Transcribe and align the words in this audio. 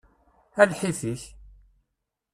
A 0.61 0.63
lḥif-ik! 0.69 1.21